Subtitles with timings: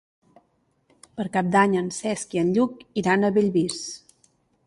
[1.19, 3.79] Per Cap d'Any en Cesc i en Lluc iran a Bellvís.